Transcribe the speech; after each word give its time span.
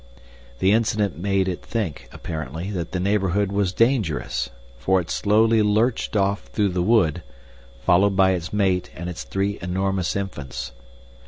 The 0.57 0.71
incident 0.71 1.19
made 1.19 1.47
it 1.47 1.61
think, 1.61 2.09
apparently, 2.11 2.71
that 2.71 2.91
the 2.91 2.99
neighborhood 2.99 3.51
was 3.51 3.71
dangerous, 3.71 4.49
for 4.79 4.99
it 4.99 5.11
slowly 5.11 5.61
lurched 5.61 6.15
off 6.15 6.45
through 6.45 6.69
the 6.69 6.81
wood, 6.81 7.21
followed 7.85 8.15
by 8.15 8.31
its 8.31 8.51
mate 8.51 8.89
and 8.95 9.07
its 9.11 9.23
three 9.23 9.59
enormous 9.61 10.15
infants. 10.15 10.71